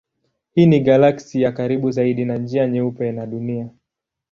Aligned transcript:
Hii 0.53 0.65
ni 0.65 0.79
galaksi 0.79 1.41
ya 1.41 1.51
karibu 1.51 1.91
zaidi 1.91 2.25
na 2.25 2.37
Njia 2.37 2.67
Nyeupe 2.67 3.11
na 3.11 3.25
Dunia. 3.25 3.69